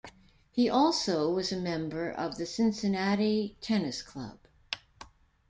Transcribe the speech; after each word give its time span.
He 0.49 0.67
also 0.67 1.31
was 1.31 1.51
a 1.51 1.57
member 1.61 2.09
of 2.09 2.37
the 2.39 2.47
Cincinnati 2.47 3.55
Tennis 3.61 4.01
Club. 4.01 4.39